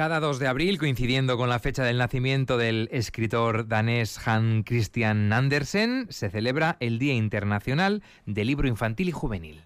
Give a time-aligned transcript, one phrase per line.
[0.00, 5.30] Cada 2 de abril, coincidiendo con la fecha del nacimiento del escritor danés Hans Christian
[5.30, 9.60] Andersen, se celebra el Día Internacional del Libro Infantil y Juvenil.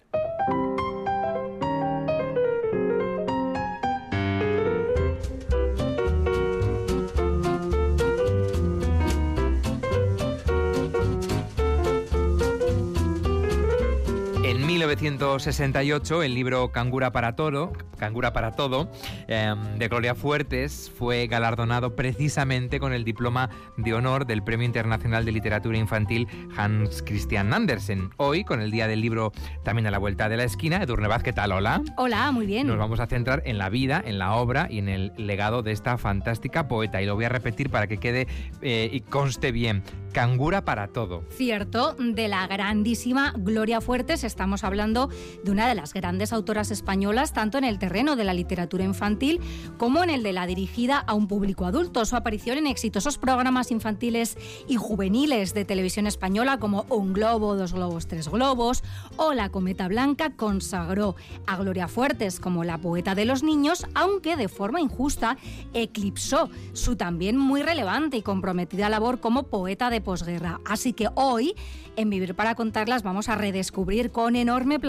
[15.05, 18.89] 1968, el libro Cangura para Todo, Cangura para Todo,
[19.27, 25.23] em, de Gloria Fuertes, fue galardonado precisamente con el diploma de honor del Premio Internacional
[25.23, 28.09] de Literatura Infantil Hans Christian Andersen.
[28.17, 29.31] Hoy, con el Día del Libro
[29.63, 31.51] también a la vuelta de la esquina, Edurne Vaz, ¿qué tal?
[31.51, 31.83] Hola.
[31.97, 32.65] Hola, muy bien.
[32.65, 35.71] Nos vamos a centrar en la vida, en la obra y en el legado de
[35.71, 36.99] esta fantástica poeta.
[37.03, 38.27] Y lo voy a repetir para que quede
[38.63, 39.83] eh, y conste bien.
[40.13, 41.25] Cangura para todo.
[41.29, 44.94] Cierto, de la grandísima Gloria Fuertes estamos hablando
[45.43, 49.41] de una de las grandes autoras españolas, tanto en el terreno de la literatura infantil
[49.77, 52.05] como en el de la dirigida a un público adulto.
[52.05, 54.37] Su aparición en exitosos programas infantiles
[54.67, 58.83] y juveniles de televisión española como Un Globo, Dos Globos, Tres Globos
[59.17, 61.15] o La Cometa Blanca consagró
[61.45, 65.37] a Gloria Fuertes como la poeta de los niños, aunque de forma injusta
[65.73, 70.61] eclipsó su también muy relevante y comprometida labor como poeta de posguerra.
[70.65, 71.55] Así que hoy,
[71.95, 74.79] en Vivir para Contarlas, vamos a redescubrir con enorme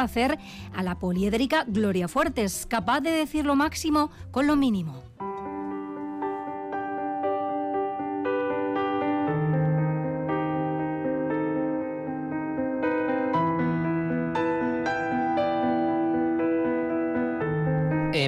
[0.75, 5.03] a la poliédrica Gloria Fuertes, capaz de decir lo máximo con lo mínimo.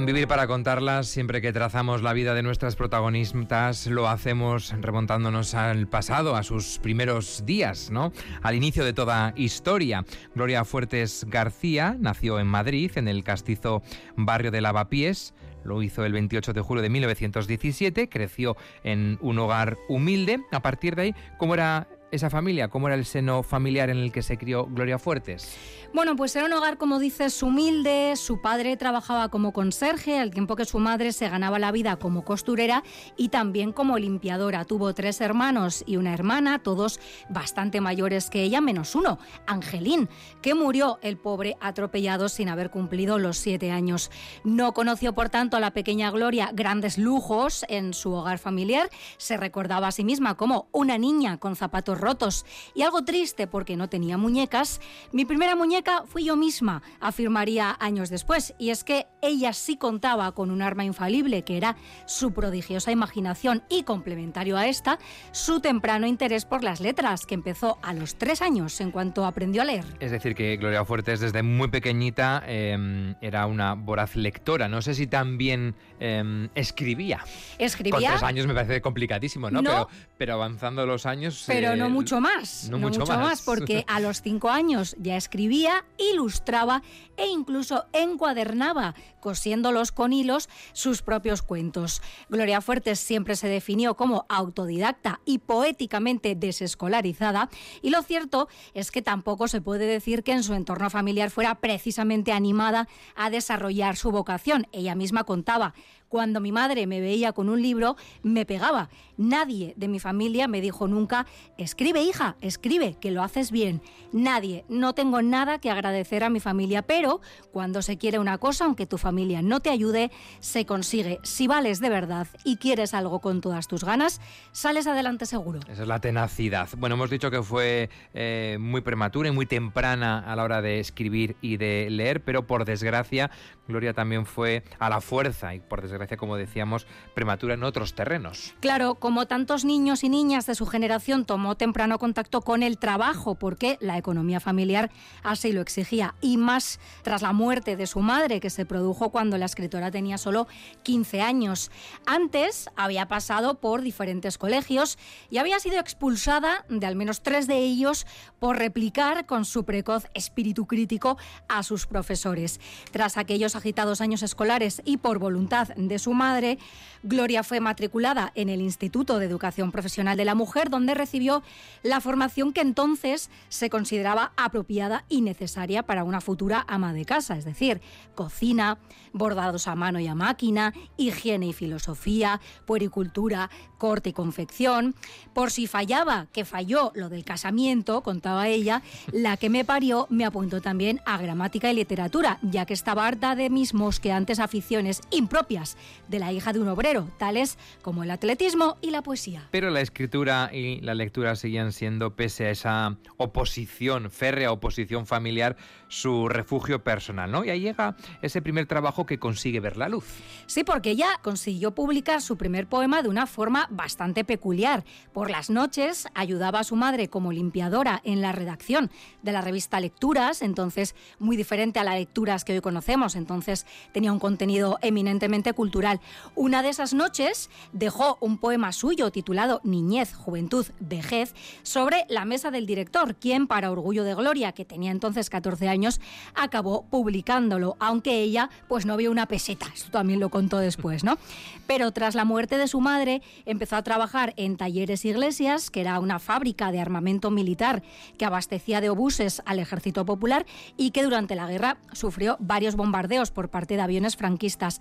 [0.09, 5.87] Vivir para contarlas, siempre que trazamos la vida de nuestras protagonistas, lo hacemos remontándonos al
[5.87, 8.11] pasado, a sus primeros días, ¿no?
[8.41, 10.07] Al inicio de toda historia.
[10.35, 13.83] Gloria Fuertes García nació en Madrid, en el castizo
[14.17, 15.35] barrio de Lavapiés.
[15.63, 20.41] Lo hizo el 28 de julio de 1917, creció en un hogar humilde.
[20.53, 22.69] A partir de ahí, ¿cómo era esa familia?
[22.69, 25.57] ¿Cómo era el seno familiar en el que se crió Gloria Fuertes?
[25.95, 28.15] Bueno, pues era un hogar, como dices, humilde.
[28.17, 32.25] Su padre trabajaba como conserje, al tiempo que su madre se ganaba la vida como
[32.25, 32.83] costurera
[33.17, 34.67] y también como limpiadora.
[34.67, 40.11] Tuvo tres hermanos y una hermana, todos bastante mayores que ella, menos uno, Angelín,
[40.43, 44.11] que murió el pobre atropellado sin haber cumplido los siete años.
[44.45, 48.91] No conoció, por tanto, a la pequeña Gloria grandes lujos en su hogar familiar.
[49.17, 53.77] Se recordaba a sí misma como una niña con zapatos rotos y algo triste porque
[53.77, 54.81] no tenía muñecas.
[55.13, 60.33] Mi primera muñeca fui yo misma, afirmaría años después, y es que ella sí contaba
[60.33, 61.77] con un arma infalible que era
[62.07, 64.99] su prodigiosa imaginación y complementario a esta,
[65.33, 69.63] su temprano interés por las letras, que empezó a los tres años en cuanto aprendió
[69.63, 69.85] a leer.
[70.01, 74.69] Es decir, que Gloria Fuertes desde muy pequeñita eh, era una voraz lectora.
[74.69, 77.25] No sé si también eh, escribía.
[77.59, 77.99] Escribía.
[77.99, 79.63] Con tres años me parece complicadísimo, ¿no?
[79.63, 79.71] No.
[79.71, 81.45] Pero, pero avanzando los años.
[81.47, 82.69] Pero eh, no mucho más.
[82.71, 83.43] no mucho más.
[83.43, 86.83] porque a los cinco años ya escribía, ilustraba
[87.17, 92.01] e incluso encuadernaba, cosiéndolos con hilos, sus propios cuentos.
[92.29, 97.49] Gloria Fuertes siempre se definió como autodidacta y poéticamente desescolarizada,
[97.83, 101.57] y lo cierto es que tampoco se puede decir que en su entorno familiar fuera
[101.57, 104.67] precisamente animada a desarrollar su vocación.
[104.73, 105.75] Ella misma contaba
[106.09, 108.89] cuando mi madre me veía con un libro, me pegaba.
[109.17, 111.27] Nadie de mi familia me dijo nunca,
[111.59, 113.83] escribe hija, escribe, que lo haces bien.
[114.13, 117.21] Nadie, no tengo nada que agradecer a mi familia, pero
[117.53, 120.11] cuando se quiere una cosa, aunque tu familia no te ayude,
[120.41, 121.19] se consigue.
[121.25, 124.21] Si vales de verdad y quieres algo con todas tus ganas,
[124.53, 125.61] sales adelante seguro.
[125.69, 126.69] Esa es la tenacidad.
[126.79, 130.81] Bueno, hemos dicho que fue eh, muy prematura y muy temprana a la hora de
[130.81, 133.31] escribir y de leer, pero por desgracia,
[133.67, 138.55] Gloria también fue a la fuerza y por desgracia, como decíamos, prematura en otros terrenos.
[138.61, 143.35] Claro, como tantos niños y niñas de su generación tomó temprano contacto con el trabajo
[143.35, 144.91] porque la economía familiar
[145.23, 149.39] así lo exigía y más tras la muerte de su madre que se produjo cuando
[149.39, 150.49] la escritora tenía solo
[150.83, 151.71] 15 años.
[152.07, 154.99] Antes había pasado por diferentes colegios
[155.31, 158.07] y había sido expulsada de al menos tres de ellos
[158.39, 162.61] por replicar con su precoz espíritu crítico a sus profesores.
[162.91, 166.59] Tras aquellos agitados años escolares y por voluntad de su madre,
[167.03, 171.43] Gloria fue matriculada en el Instituto de Educación Profesional de la Mujer, donde recibió
[171.83, 177.37] la formación que entonces se consideraba apropiada y necesaria para una futura ama de casa,
[177.37, 177.81] es decir,
[178.15, 178.79] cocina,
[179.13, 184.95] bordados a mano y a máquina, higiene y filosofía, puericultura, corte y confección.
[185.33, 188.83] Por si fallaba, que falló lo del casamiento, contaba ella,
[189.13, 193.35] la que me parió me apuntó también a gramática y literatura, ya que estaba harta
[193.35, 195.77] de mis mosqueantes aficiones impropias
[196.09, 199.49] de la hija de un obrero, tales como el atletismo y la poesía.
[199.51, 205.57] Pero la escritura y la lectura seguían siendo, pese a esa oposición, férrea oposición familiar,
[205.89, 207.45] su refugio personal, ¿no?
[207.45, 210.05] Y ahí llega ese primer trabajo que consigue ver la luz.
[210.47, 214.85] Sí, porque ella consiguió publicar su primer poema de una forma bastante peculiar.
[215.13, 218.91] Por las noches ayudaba a su madre como limpiadora en la redacción
[219.23, 224.13] de la revista Lecturas, entonces muy diferente a las lecturas que hoy conocemos, entonces tenía
[224.13, 226.01] un contenido eminentemente cultural.
[226.35, 232.51] Una de esas noches dejó un poema suyo titulado Niñez, Juventud, Vejez sobre la mesa
[232.51, 236.01] del director, quien para orgullo de Gloria, que tenía entonces 14 años,
[236.35, 241.19] acabó publicándolo, aunque ella pues no vio una peseta, esto también lo contó después, ¿no?
[241.67, 243.23] Pero tras la muerte de su madre,
[243.59, 247.83] empezó a trabajar en Talleres Iglesias, que era una fábrica de armamento militar
[248.17, 250.47] que abastecía de obuses al ejército popular
[250.77, 254.81] y que durante la guerra sufrió varios bombardeos por parte de aviones franquistas.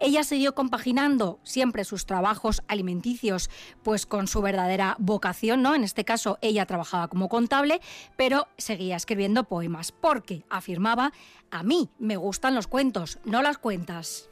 [0.00, 3.48] Ella siguió compaginando siempre sus trabajos alimenticios
[3.84, 5.76] pues con su verdadera vocación, ¿no?
[5.76, 7.80] En este caso ella trabajaba como contable,
[8.16, 11.12] pero seguía escribiendo poemas porque afirmaba,
[11.52, 14.28] a mí me gustan los cuentos, no las cuentas.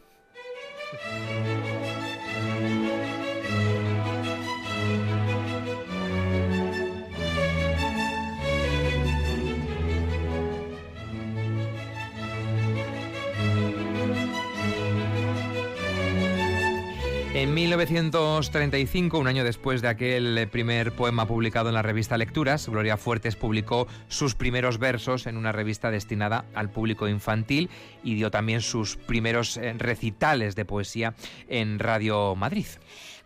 [17.45, 22.97] En 1935, un año después de aquel primer poema publicado en la revista Lecturas, Gloria
[22.97, 27.69] Fuertes publicó sus primeros versos en una revista destinada al público infantil
[28.03, 31.13] y dio también sus primeros eh, recitales de poesía
[31.47, 32.65] en Radio Madrid.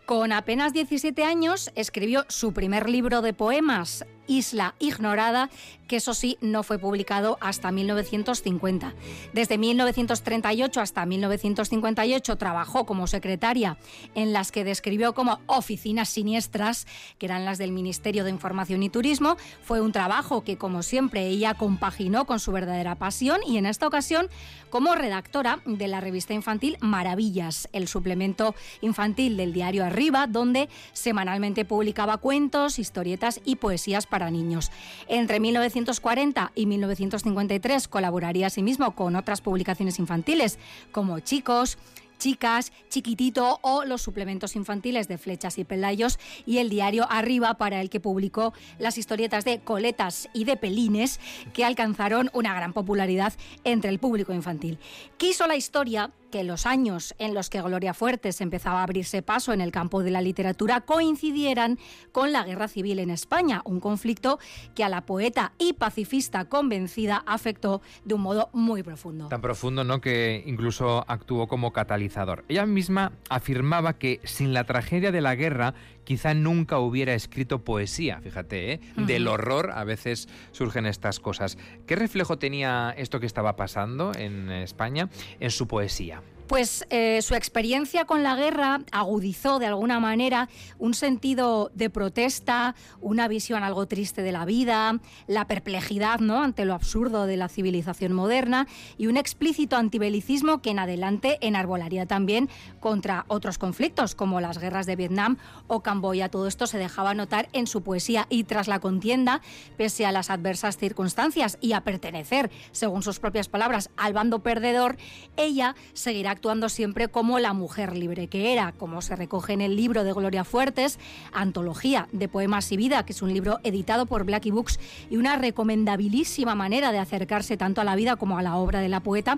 [0.05, 5.49] Con apenas 17 años escribió su primer libro de poemas, Isla Ignorada,
[5.87, 8.93] que eso sí no fue publicado hasta 1950.
[9.33, 13.77] Desde 1938 hasta 1958 trabajó como secretaria
[14.13, 16.85] en las que describió como oficinas siniestras,
[17.17, 19.35] que eran las del Ministerio de Información y Turismo.
[19.63, 23.87] Fue un trabajo que, como siempre, ella compaginó con su verdadera pasión y en esta
[23.87, 24.29] ocasión
[24.69, 31.65] como redactora de la revista infantil Maravillas, el suplemento infantil del diario Arriba, donde semanalmente
[31.65, 34.71] publicaba cuentos, historietas y poesías para niños.
[35.07, 40.59] Entre 1940 y 1953 colaboraría asimismo con otras publicaciones infantiles
[40.91, 41.77] como Chicos,
[42.19, 47.81] Chicas, Chiquitito o los suplementos infantiles de Flechas y Pelayos y el diario Arriba para
[47.81, 51.19] el que publicó las historietas de Coletas y de Pelines
[51.53, 53.33] que alcanzaron una gran popularidad
[53.63, 54.77] entre el público infantil.
[55.17, 59.53] Quiso la historia que los años en los que Gloria Fuertes empezaba a abrirse paso
[59.53, 61.77] en el campo de la literatura coincidieran
[62.11, 64.39] con la guerra civil en España, un conflicto
[64.75, 69.27] que a la poeta y pacifista convencida afectó de un modo muy profundo.
[69.27, 72.45] Tan profundo, ¿no?, que incluso actuó como catalizador.
[72.47, 75.73] Ella misma afirmaba que sin la tragedia de la guerra
[76.09, 78.79] quizá nunca hubiera escrito poesía, fíjate, ¿eh?
[78.97, 81.55] del horror a veces surgen estas cosas.
[81.85, 86.23] ¿Qué reflejo tenía esto que estaba pasando en España en su poesía?
[86.49, 92.73] Pues eh, su experiencia con la guerra agudizó de alguna manera un sentido de protesta,
[93.01, 96.41] una visión algo triste de la vida, la perplejidad ¿no?
[96.41, 102.07] ante lo absurdo de la civilización moderna y un explícito antibelicismo que en adelante enarbolaría
[102.07, 105.37] también contra otros conflictos como las guerras de Vietnam
[105.67, 106.29] o Camboya.
[106.29, 109.41] Todo esto se dejaba notar en su poesía y tras la contienda,
[109.77, 114.97] pese a las adversas circunstancias y a pertenecer, según sus propias palabras, al bando perdedor,
[115.37, 119.75] ella seguirá actuando siempre como la mujer libre que era, como se recoge en el
[119.75, 120.97] libro de Gloria Fuertes,
[121.33, 124.79] Antología de Poemas y Vida, que es un libro editado por Blackie Books
[125.09, 128.87] y una recomendabilísima manera de acercarse tanto a la vida como a la obra de
[128.87, 129.37] la poeta.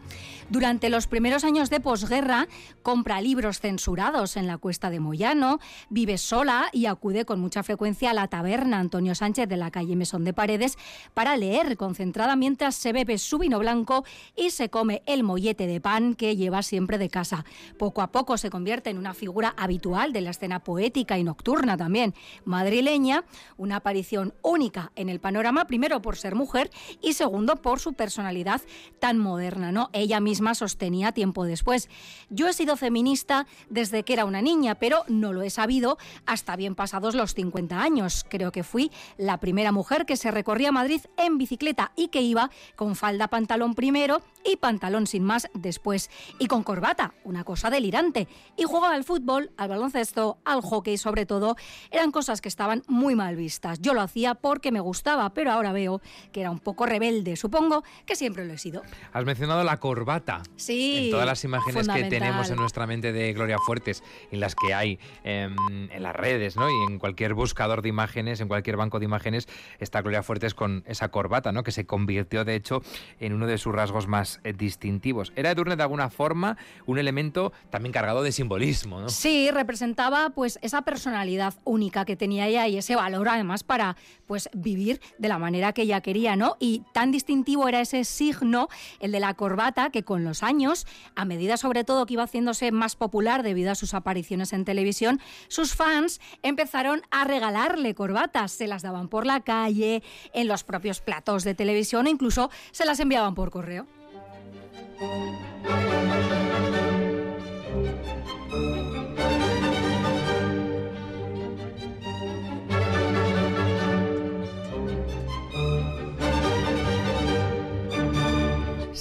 [0.52, 2.48] Durante los primeros años de posguerra,
[2.84, 8.12] compra libros censurados en la Cuesta de Moyano, vive sola y acude con mucha frecuencia
[8.12, 10.78] a la taberna Antonio Sánchez de la calle Mesón de Paredes
[11.16, 14.06] para leer concentrada mientras se bebe su vino blanco
[14.36, 17.46] y se come el mollete de pan que lleva siempre de casa.
[17.78, 21.78] Poco a poco se convierte en una figura habitual de la escena poética y nocturna
[21.78, 22.14] también
[22.46, 23.24] madrileña,
[23.58, 26.70] una aparición única en el panorama, primero por ser mujer
[27.02, 28.62] y segundo por su personalidad
[29.00, 29.90] tan moderna, ¿no?
[29.94, 31.90] Ella misma sostenía tiempo después.
[32.30, 36.56] Yo he sido feminista desde que era una niña, pero no lo he sabido hasta
[36.56, 38.26] bien pasados los 50 años.
[38.30, 42.50] Creo que fui la primera mujer que se recorría Madrid en bicicleta y que iba
[42.76, 48.28] con falda pantalón primero y pantalón sin más después y con corbata, una cosa delirante.
[48.58, 51.56] Y jugaba al fútbol, al baloncesto, al hockey sobre todo.
[51.92, 53.80] Eran cosas que estaban muy mal vistas.
[53.82, 57.36] Yo lo hacía porque me gustaba, pero ahora veo que era un poco rebelde.
[57.36, 58.82] Supongo que siempre lo he sido.
[59.14, 60.42] Has mencionado la corbata.
[60.56, 61.06] Sí.
[61.06, 64.74] En todas las imágenes que tenemos en nuestra mente de Gloria Fuertes, en las que
[64.74, 65.56] hay em,
[65.92, 66.70] en las redes, ¿no?
[66.70, 69.48] Y en cualquier buscador de imágenes, en cualquier banco de imágenes,
[69.80, 71.64] está Gloria Fuertes con esa corbata, ¿no?
[71.64, 72.82] Que se convirtió, de hecho,
[73.20, 75.34] en uno de sus rasgos más eh, distintivos.
[75.36, 79.10] Era Edurne de alguna forma un elemento también cargado de simbolismo, ¿no?
[79.10, 83.96] Sí, representaba pues esa personalidad única que tenía ella y ese valor además para
[84.28, 86.56] pues vivir de la manera que ella quería, ¿no?
[86.60, 88.70] Y tan distintivo era ese signo,
[89.00, 92.72] el de la corbata, que con los años, a medida sobre todo que iba haciéndose
[92.72, 98.68] más popular debido a sus apariciones en televisión, sus fans empezaron a regalarle corbatas, se
[98.68, 103.00] las daban por la calle, en los propios platos de televisión e incluso se las
[103.00, 103.86] enviaban por correo.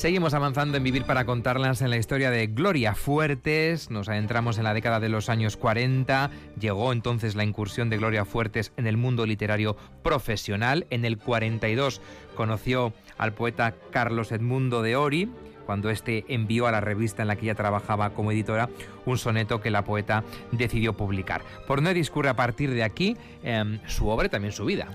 [0.00, 3.90] Seguimos avanzando en Vivir para contarlas en la historia de Gloria Fuertes.
[3.90, 6.30] Nos adentramos en la década de los años 40.
[6.58, 10.86] Llegó entonces la incursión de Gloria Fuertes en el mundo literario profesional.
[10.88, 12.00] En el 42
[12.34, 15.28] conoció al poeta Carlos Edmundo de Ori,
[15.70, 18.68] cuando éste envió a la revista en la que ella trabajaba como editora
[19.10, 21.42] un soneto que la poeta decidió publicar.
[21.66, 24.88] Por no discurre a partir de aquí em, su obra y también su vida.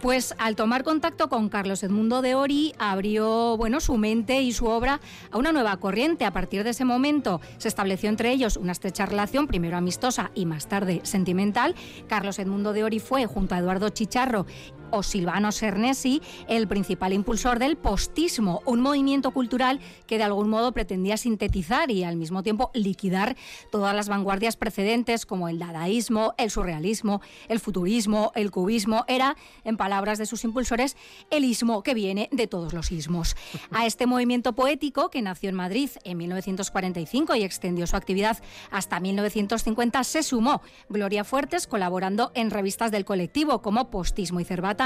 [0.00, 4.66] Pues al tomar contacto con Carlos Edmundo de Ori, abrió bueno, su mente y su
[4.66, 6.26] obra a una nueva corriente.
[6.26, 10.44] A partir de ese momento se estableció entre ellos una estrecha relación, primero amistosa y
[10.44, 11.74] más tarde sentimental.
[12.08, 14.44] Carlos Edmundo de Ori fue, junto a Eduardo Chicharro
[14.90, 20.72] o Silvano Cernesi, el principal impulsor del postismo, un movimiento cultural que de algún modo
[20.72, 23.36] pretendía sintetizar y al mismo tiempo liquidar
[23.70, 29.04] todas las vanguardias precedentes como el dadaísmo, el surrealismo, el futurismo, el cubismo.
[29.08, 30.96] Era, en palabras de sus impulsores,
[31.30, 33.36] el ismo que viene de todos los ismos.
[33.70, 38.38] A este movimiento poético, que nació en Madrid en 1945 y extendió su actividad
[38.70, 44.76] hasta 1950, se sumó Gloria Fuertes, colaborando en revistas del colectivo como Postismo y Cervat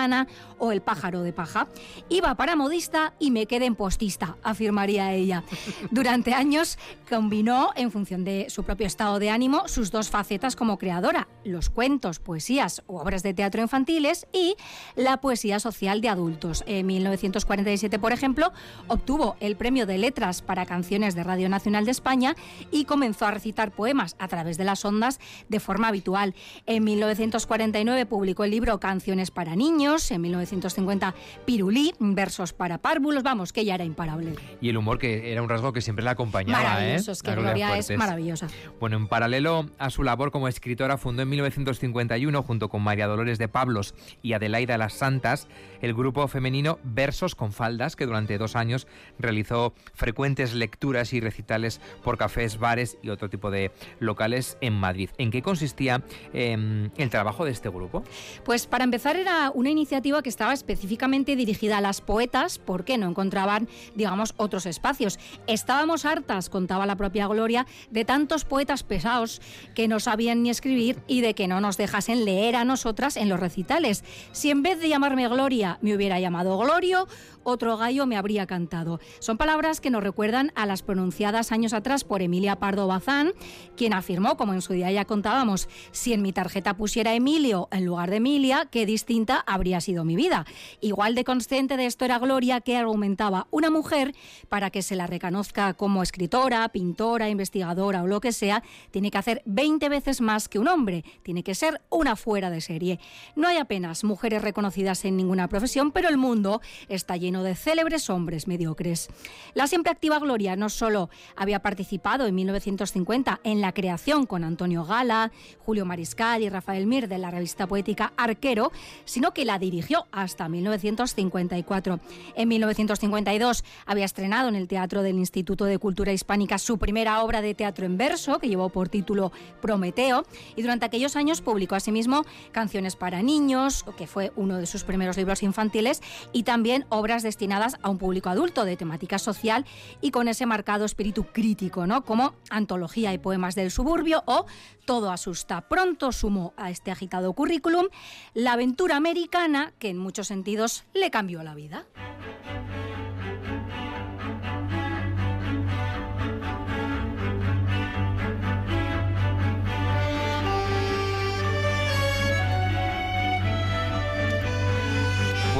[0.59, 1.67] o El pájaro de paja.
[2.09, 5.43] Iba para modista y me quedé en postista, afirmaría ella.
[5.91, 10.79] Durante años combinó, en función de su propio estado de ánimo, sus dos facetas como
[10.79, 14.57] creadora, los cuentos, poesías u obras de teatro infantiles y
[14.97, 16.65] la poesía social de adultos.
[16.67, 18.53] En 1947, por ejemplo,
[18.87, 22.35] obtuvo el premio de letras para canciones de Radio Nacional de España
[22.71, 26.35] y comenzó a recitar poemas a través de las ondas de forma habitual.
[26.67, 33.53] En 1949 publicó el libro Canciones para niños en 1950 Pirulí, versos para párvulos, vamos,
[33.53, 34.35] que ella era imparable.
[34.61, 36.63] Y el humor que era un rasgo que siempre la acompañaba.
[36.63, 37.15] Maravilloso, ¿eh?
[37.15, 38.49] es que Gloria es maravillosa.
[38.79, 43.39] Bueno, en paralelo a su labor como escritora, fundó en 1951, junto con María Dolores
[43.39, 45.49] de Pablos y Adelaida Las Santas,
[45.81, 48.87] el grupo femenino Versos con Faldas, que durante dos años
[49.19, 55.11] realizó frecuentes lecturas y recitales por cafés, bares y otro tipo de locales en Madrid.
[55.19, 58.03] ¿En qué consistía em, el trabajo de este grupo?
[58.45, 63.09] Pues para empezar era una iniciativa que estaba específicamente dirigida a las poetas porque no
[63.09, 65.19] encontraban, digamos, otros espacios.
[65.47, 69.41] Estábamos hartas, contaba la propia Gloria, de tantos poetas pesados
[69.75, 73.29] que no sabían ni escribir y de que no nos dejasen leer a nosotras en
[73.29, 74.05] los recitales.
[74.33, 77.07] Si en vez de llamarme Gloria me hubiera llamado Glorio,
[77.43, 79.01] otro gallo me habría cantado.
[79.19, 83.33] Son palabras que nos recuerdan a las pronunciadas años atrás por Emilia Pardo Bazán,
[83.77, 87.87] quien afirmó, como en su día ya contábamos, si en mi tarjeta pusiera Emilio en
[87.87, 90.45] lugar de Emilia, qué distinta habría sido mi vida.
[90.81, 94.15] Igual de consciente de esto era Gloria, que argumentaba una mujer
[94.49, 99.19] para que se la reconozca como escritora, pintora, investigadora o lo que sea, tiene que
[99.19, 101.05] hacer 20 veces más que un hombre.
[101.23, 103.01] Tiene que ser una fuera de serie.
[103.37, 108.11] No hay apenas mujeres reconocidas en ninguna profesión, pero el mundo está lleno de célebres
[108.11, 109.09] hombres mediocres.
[109.55, 114.85] La siempre activa Gloria no solo había participado en 1950 en la creación con Antonio
[114.85, 118.73] Gala, Julio Mariscal y Rafael Mir de la revista poética Arquero,
[119.05, 122.01] sino que la dirigió hasta 1954.
[122.35, 127.43] En 1952 había estrenado en el Teatro del Instituto de Cultura Hispánica su primera obra
[127.43, 130.25] de teatro en verso, que llevó por título Prometeo,
[130.57, 135.17] y durante aquellos años publicó asimismo Canciones para niños, que fue uno de sus primeros
[135.17, 139.65] libros infantiles, y también obras destinadas a un público adulto de temática social
[140.03, 142.05] y con ese marcado espíritu crítico, ¿no?
[142.05, 144.45] como Antología y Poemas del Suburbio o
[144.85, 145.63] Todo asusta.
[145.63, 147.87] Pronto sumó a este agitado currículum
[148.35, 151.87] la aventura americana que en muchos sentidos le cambió la vida.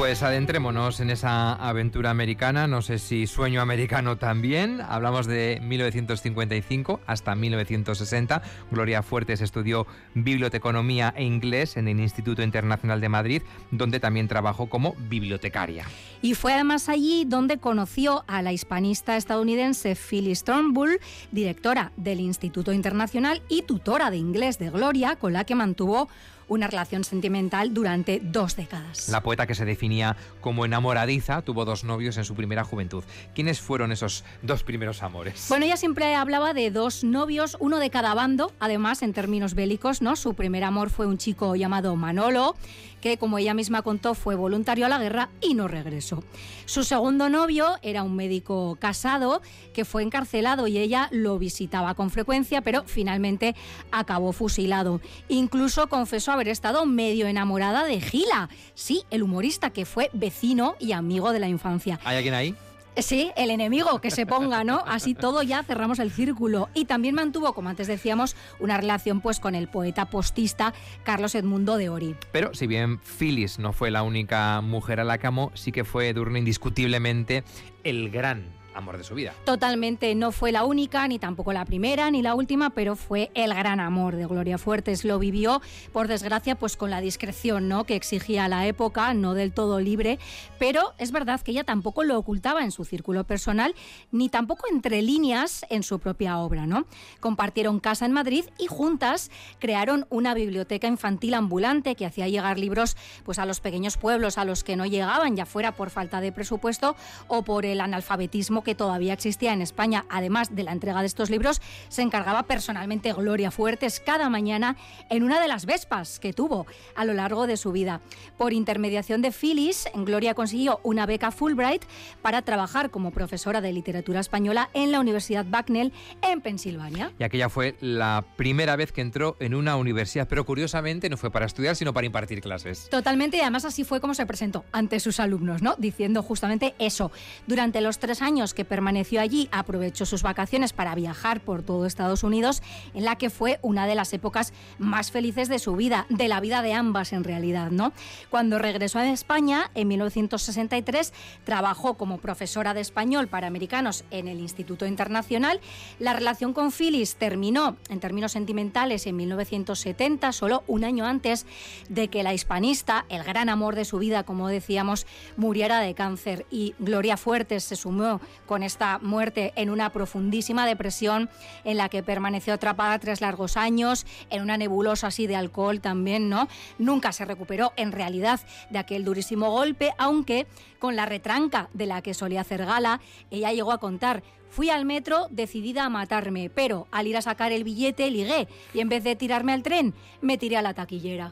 [0.01, 4.81] Pues adentrémonos en esa aventura americana, no sé si sueño americano también.
[4.81, 8.41] Hablamos de 1955 hasta 1960.
[8.71, 14.69] Gloria Fuertes estudió biblioteconomía e inglés en el Instituto Internacional de Madrid, donde también trabajó
[14.69, 15.85] como bibliotecaria.
[16.23, 20.99] Y fue además allí donde conoció a la hispanista estadounidense Phyllis Turnbull,
[21.31, 26.09] directora del Instituto Internacional y tutora de inglés de Gloria, con la que mantuvo
[26.51, 29.07] una relación sentimental durante dos décadas.
[29.07, 33.05] La poeta que se definía como enamoradiza tuvo dos novios en su primera juventud.
[33.33, 35.45] ¿Quiénes fueron esos dos primeros amores?
[35.47, 40.01] Bueno, ella siempre hablaba de dos novios, uno de cada bando, además en términos bélicos,
[40.01, 40.17] ¿no?
[40.17, 42.57] Su primer amor fue un chico llamado Manolo
[43.01, 46.23] que, como ella misma contó, fue voluntario a la guerra y no regresó.
[46.65, 49.41] Su segundo novio era un médico casado
[49.73, 53.55] que fue encarcelado y ella lo visitaba con frecuencia, pero finalmente
[53.91, 55.01] acabó fusilado.
[55.27, 60.91] Incluso confesó haber estado medio enamorada de Gila, sí, el humorista que fue vecino y
[60.93, 61.99] amigo de la infancia.
[62.03, 62.55] ¿Hay alguien ahí?
[62.97, 64.83] Sí, el enemigo que se ponga, ¿no?
[64.85, 66.69] Así todo ya cerramos el círculo.
[66.73, 71.77] Y también mantuvo, como antes decíamos, una relación pues con el poeta postista Carlos Edmundo
[71.77, 72.15] de Ori.
[72.31, 75.85] Pero si bien Phyllis no fue la única mujer a la que amó, sí que
[75.85, 77.43] fue Durne indiscutiblemente
[77.83, 79.33] el gran amor de su vida.
[79.45, 83.53] Totalmente, no fue la única, ni tampoco la primera, ni la última, pero fue el
[83.53, 85.03] gran amor de Gloria Fuertes.
[85.03, 85.61] Lo vivió,
[85.91, 87.85] por desgracia, pues con la discreción ¿no?
[87.85, 90.19] que exigía la época, no del todo libre,
[90.59, 93.75] pero es verdad que ella tampoco lo ocultaba en su círculo personal,
[94.11, 96.65] ni tampoco entre líneas en su propia obra.
[96.65, 96.85] ¿no?
[97.19, 102.95] Compartieron casa en Madrid y juntas crearon una biblioteca infantil ambulante que hacía llegar libros
[103.23, 106.31] pues, a los pequeños pueblos a los que no llegaban, ya fuera por falta de
[106.31, 106.95] presupuesto
[107.27, 111.29] o por el analfabetismo que todavía existía en España, además de la entrega de estos
[111.29, 114.77] libros, se encargaba personalmente Gloria Fuertes cada mañana
[115.09, 118.01] en una de las Vespas que tuvo a lo largo de su vida.
[118.37, 121.83] Por intermediación de Phyllis, Gloria consiguió una beca Fulbright
[122.21, 127.11] para trabajar como profesora de literatura española en la Universidad Bucknell en Pensilvania.
[127.19, 131.31] Y aquella fue la primera vez que entró en una universidad, pero curiosamente no fue
[131.31, 132.89] para estudiar, sino para impartir clases.
[132.89, 135.75] Totalmente, y además así fue como se presentó ante sus alumnos, ¿no?
[135.77, 137.11] Diciendo justamente eso.
[137.47, 142.23] Durante los tres años que permaneció allí, aprovechó sus vacaciones para viajar por todo Estados
[142.23, 142.61] Unidos,
[142.93, 146.39] en la que fue una de las épocas más felices de su vida, de la
[146.39, 147.93] vida de ambas en realidad, ¿no?
[148.29, 154.39] Cuando regresó a España en 1963, trabajó como profesora de español para americanos en el
[154.39, 155.59] Instituto Internacional.
[155.99, 161.45] La relación con Phyllis terminó en términos sentimentales en 1970, solo un año antes
[161.89, 165.05] de que la hispanista, el gran amor de su vida, como decíamos,
[165.37, 171.29] muriera de cáncer y Gloria Fuertes se sumó con esta muerte en una profundísima depresión
[171.63, 176.27] en la que permaneció atrapada tres largos años, en una nebulosa así de alcohol también,
[176.27, 176.49] ¿no?
[176.77, 180.47] Nunca se recuperó en realidad de aquel durísimo golpe, aunque
[180.79, 184.83] con la retranca de la que solía hacer gala, ella llegó a contar Fui al
[184.83, 189.01] metro decidida a matarme, pero al ir a sacar el billete ligué y en vez
[189.05, 191.31] de tirarme al tren, me tiré a la taquillera.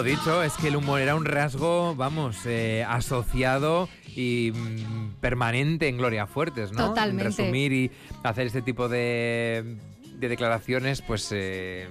[0.00, 3.86] Lo dicho, es que el humor era un rasgo, vamos, eh, asociado
[4.16, 6.88] y mm, permanente en Gloria Fuertes, ¿no?
[6.88, 7.24] Totalmente.
[7.24, 7.90] Resumir y
[8.22, 9.76] hacer este tipo de,
[10.18, 11.28] declaraciones, pues...
[11.32, 11.86] Eh,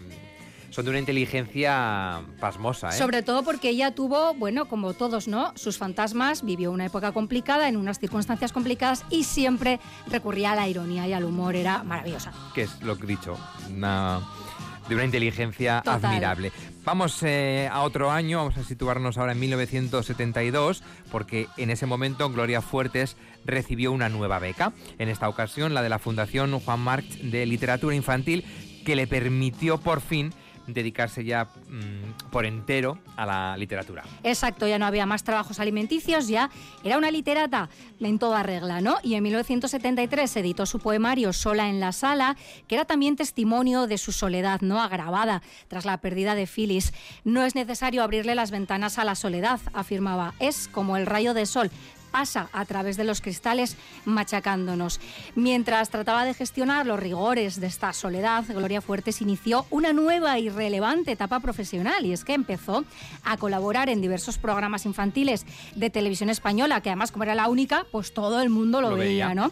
[0.71, 2.89] son de una inteligencia pasmosa.
[2.89, 2.93] ¿eh?
[2.93, 5.51] Sobre todo porque ella tuvo, bueno, como todos, ¿no?
[5.55, 10.67] Sus fantasmas, vivió una época complicada, en unas circunstancias complicadas y siempre recurría a la
[10.67, 12.31] ironía y al humor, era maravillosa.
[12.53, 13.35] Que es lo que he dicho,
[13.75, 14.21] una,
[14.87, 16.51] de una inteligencia admirable.
[16.89, 22.31] Vamos eh, a otro año, vamos a situarnos ahora en 1972, porque en ese momento
[22.31, 27.19] Gloria Fuertes recibió una nueva beca, en esta ocasión la de la Fundación Juan March
[27.19, 28.43] de Literatura Infantil,
[28.87, 30.33] que le permitió por fin
[30.73, 34.03] dedicarse ya mm, por entero a la literatura.
[34.23, 36.49] Exacto, ya no había más trabajos alimenticios, ya
[36.83, 38.97] era una literata en toda regla, ¿no?
[39.03, 43.97] Y en 1973 editó su poemario Sola en la sala, que era también testimonio de
[43.97, 44.81] su soledad, ¿no?
[44.81, 46.93] Agravada tras la pérdida de Phyllis.
[47.23, 51.45] No es necesario abrirle las ventanas a la soledad, afirmaba, es como el rayo de
[51.45, 51.71] sol,
[52.09, 54.99] pasa a través de los cristales machacándonos.
[55.35, 60.49] Mientras trataba de gestionar los rigores de esta soledad, Gloria Fuertes inició una nueva y
[60.49, 62.83] relevante etapa profesional y es que empezó
[63.23, 65.45] a colaborar en diversos programas infantiles
[65.75, 69.33] de televisión española, que además como era la única, pues todo el mundo lo, veía,
[69.33, 69.51] ¿no?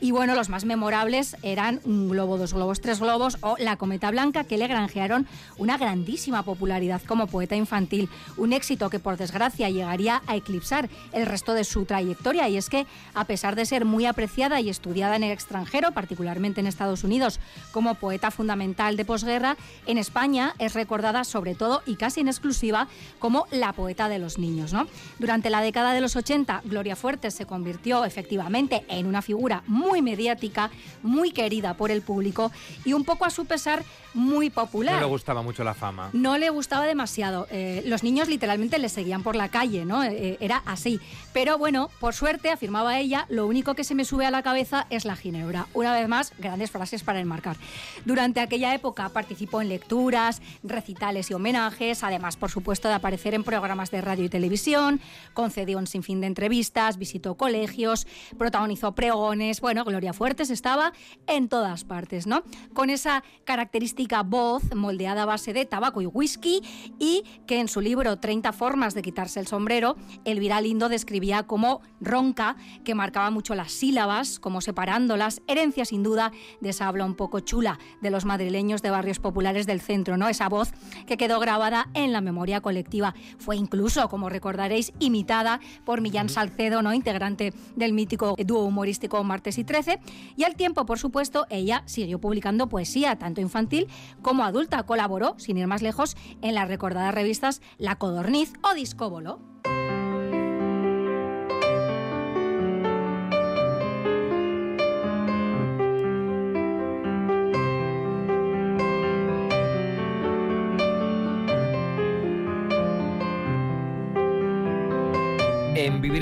[0.00, 4.10] Y bueno, los más memorables eran Un globo, dos globos, tres globos o La cometa
[4.10, 8.08] blanca, que le granjearon una grandísima popularidad como poeta infantil.
[8.36, 12.48] Un éxito que por desgracia llegaría a eclipsar el resto de su trayectoria.
[12.48, 16.60] Y es que, a pesar de ser muy apreciada y estudiada en el extranjero, particularmente
[16.60, 17.40] en Estados Unidos,
[17.72, 19.56] como poeta fundamental de posguerra,
[19.86, 24.38] en España es recordada sobre todo y casi en exclusiva como la poeta de los
[24.38, 24.72] niños.
[24.72, 24.86] ¿no?
[25.18, 29.87] Durante la década de los 80, Gloria Fuertes se convirtió efectivamente en una figura muy
[29.88, 30.70] muy mediática,
[31.02, 32.52] muy querida por el público
[32.84, 33.84] y un poco a su pesar
[34.18, 34.96] muy popular.
[34.96, 36.10] No le gustaba mucho la fama.
[36.12, 37.46] No le gustaba demasiado.
[37.50, 40.02] Eh, los niños literalmente le seguían por la calle, ¿no?
[40.02, 41.00] Eh, eh, era así.
[41.32, 44.86] Pero bueno, por suerte, afirmaba ella, lo único que se me sube a la cabeza
[44.90, 45.68] es la ginebra.
[45.72, 47.56] Una vez más, grandes frases para enmarcar.
[48.04, 53.44] Durante aquella época participó en lecturas, recitales y homenajes, además, por supuesto, de aparecer en
[53.44, 55.00] programas de radio y televisión,
[55.32, 60.92] concedió un sinfín de entrevistas, visitó colegios, protagonizó pregones, bueno, Gloria Fuertes estaba
[61.26, 62.42] en todas partes, ¿no?
[62.74, 66.62] Con esa característica voz moldeada a base de tabaco y whisky
[66.98, 71.80] y que en su libro 30 formas de quitarse el sombrero, Elvira Lindo describía como
[72.00, 77.14] ronca, que marcaba mucho las sílabas, como separándolas, herencia sin duda de esa habla un
[77.14, 80.28] poco chula de los madrileños de barrios populares del centro, ¿no?
[80.28, 80.72] Esa voz
[81.06, 83.14] que quedó grabada en la memoria colectiva.
[83.38, 86.94] Fue incluso, como recordaréis, imitada por Millán Salcedo, ¿no?
[86.94, 90.00] integrante del mítico dúo humorístico Martes y 13
[90.36, 93.87] y al tiempo, por supuesto, ella siguió publicando poesía, tanto infantil
[94.22, 94.82] como adulta.
[94.84, 99.57] Colaboró, sin ir más lejos, en las recordadas revistas La Codorniz o Discóbolo.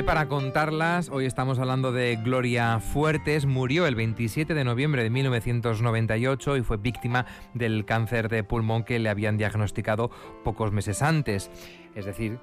[0.04, 3.46] Para contarlas, hoy estamos hablando de Gloria Fuertes.
[3.46, 8.98] Murió el 27 de noviembre de 1998 y fue víctima del cáncer de pulmón que
[8.98, 10.10] le habían diagnosticado
[10.44, 11.50] pocos meses antes.
[11.96, 12.38] Es decir,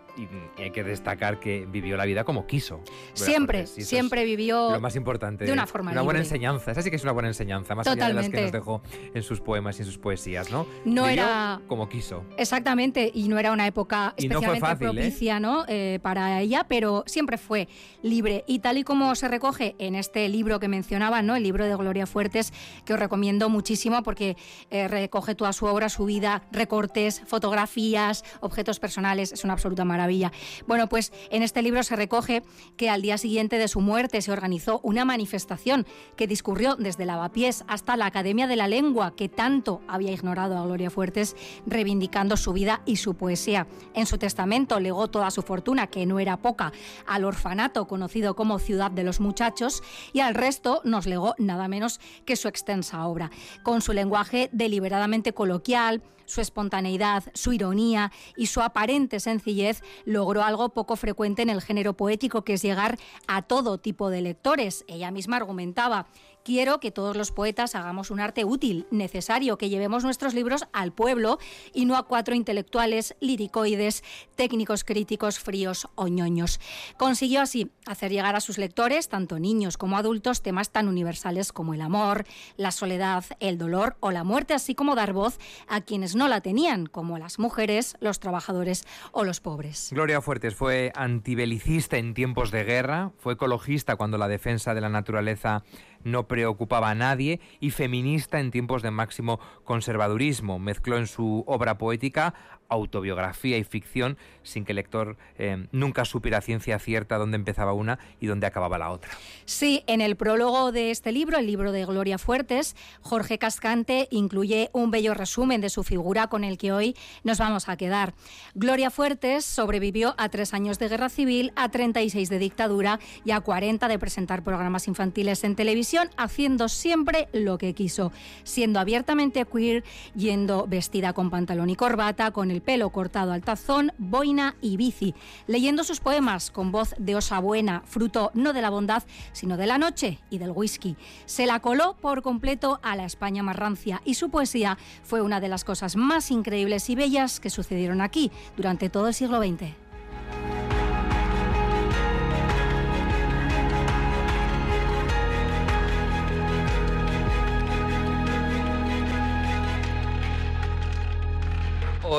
[0.58, 2.82] hay que destacar que vivió la vida como quiso.
[3.14, 6.96] Siempre, siempre vivió lo más importante, de una forma Una buena enseñanza, esa sí que
[6.96, 8.82] es una buena enseñanza, más allá de las que nos dejó
[9.14, 10.66] en sus poemas y en sus poesías, ¿no?
[10.86, 12.26] No era como quiso.
[12.36, 14.76] Exactamente, y no era una época especialmente ¿eh?
[14.76, 15.66] propicia, ¿no?
[15.68, 17.68] Eh, para ella, pero siempre fue
[18.02, 18.44] libre.
[18.48, 21.36] Y tal y como se recoge en este libro que mencionaba, ¿no?
[21.36, 22.52] El libro de Gloria Fuertes,
[22.86, 24.36] que os recomiendo muchísimo porque
[24.72, 30.32] eh, recoge toda su obra, su vida, recortes, fotografías, objetos personales una absoluta maravilla.
[30.68, 32.44] Bueno, pues en este libro se recoge
[32.78, 37.64] que al día siguiente de su muerte se organizó una manifestación que discurrió desde Lavapiés
[37.68, 42.54] hasta la Academia de la Lengua, que tanto había ignorado a Gloria Fuertes, reivindicando su
[42.54, 43.68] vida y su poesía.
[43.94, 46.72] En su testamento legó toda su fortuna, que no era poca,
[47.06, 52.00] al orfanato conocido como Ciudad de los Muchachos y al resto nos legó nada menos
[52.26, 53.32] que su extensa obra.
[53.64, 60.70] Con su lenguaje deliberadamente coloquial, su espontaneidad, su ironía y su aparente sencillez logró algo
[60.70, 64.86] poco frecuente en el género poético, que es llegar a todo tipo de lectores.
[64.88, 66.08] Ella misma argumentaba
[66.44, 70.92] Quiero que todos los poetas hagamos un arte útil, necesario, que llevemos nuestros libros al
[70.92, 71.40] pueblo
[71.74, 74.04] y no a cuatro intelectuales liricoides,
[74.36, 76.60] técnicos críticos fríos o ñoños.
[76.98, 81.74] Consiguió así hacer llegar a sus lectores, tanto niños como adultos, temas tan universales como
[81.74, 82.26] el amor,
[82.58, 86.42] la soledad, el dolor o la muerte, así como dar voz a quienes no la
[86.42, 89.92] tenían, como las mujeres, los trabajadores o los pobres.
[89.94, 94.90] Gloria Fuertes fue antibelicista en tiempos de guerra, fue ecologista cuando la defensa de la
[94.90, 95.64] naturaleza
[96.04, 100.60] no preocupaba a nadie y feminista en tiempos de máximo conservadurismo.
[100.60, 102.34] Mezcló en su obra poética
[102.70, 108.00] autobiografía y ficción sin que el lector eh, nunca supiera ciencia cierta dónde empezaba una
[108.20, 109.12] y dónde acababa la otra.
[109.46, 114.70] Sí, en el prólogo de este libro, el libro de Gloria Fuertes, Jorge Cascante incluye
[114.74, 118.14] un bello resumen de su figura con el que hoy nos vamos a quedar.
[118.56, 123.42] Gloria Fuertes sobrevivió a tres años de guerra civil, a 36 de dictadura y a
[123.42, 128.12] 40 de presentar programas infantiles en televisión, haciendo siempre lo que quiso,
[128.44, 129.84] siendo abiertamente queer,
[130.16, 135.14] yendo vestida con pantalón y corbata, con el pelo cortado al tazón, boina y bici,
[135.48, 139.68] leyendo sus poemas con voz de osa buena, fruto no de la bondad, sino de
[139.68, 140.96] la noche y del whisky.
[141.26, 145.40] Se la coló por completo a la España más rancia y su poesía fue una
[145.40, 149.83] de las cosas más increíbles y bellas que sucedieron aquí durante todo el siglo XX.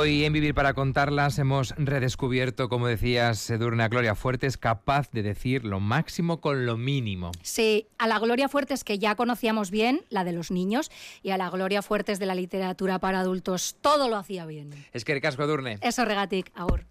[0.05, 5.23] Hoy en Vivir para Contarlas hemos redescubierto, como decías, Edurne, a Gloria Fuertes, capaz de
[5.23, 7.33] decir lo máximo con lo mínimo.
[7.41, 10.91] Sí, a la Gloria Fuertes que ya conocíamos bien, la de los niños,
[11.23, 14.75] y a la Gloria Fuertes de la literatura para adultos, todo lo hacía bien.
[14.93, 15.79] Es que el casco, Edurne.
[15.81, 16.83] Eso, regatic, ahora.